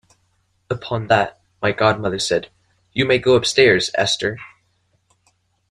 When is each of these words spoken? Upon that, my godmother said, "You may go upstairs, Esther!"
Upon 0.71 1.09
that, 1.09 1.39
my 1.61 1.73
godmother 1.73 2.17
said, 2.17 2.49
"You 2.91 3.05
may 3.05 3.19
go 3.19 3.35
upstairs, 3.35 3.91
Esther!" 3.93 4.39